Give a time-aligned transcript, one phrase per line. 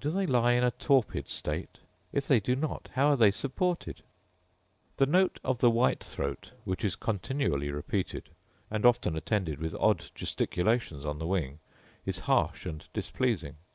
[0.00, 1.80] Do they lie in a torpid state?
[2.10, 4.00] if they do not, how are they supported?
[4.96, 8.30] The note of the white throat, which is continually repeated,
[8.70, 11.58] and often attended with odd gesticulations on the wing,
[12.06, 13.56] is harsh and displeasing.